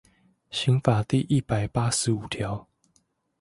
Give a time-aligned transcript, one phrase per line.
[0.49, 2.67] 刑法第一百八十五條